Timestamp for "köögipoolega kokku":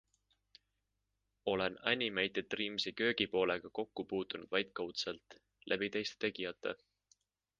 3.01-4.05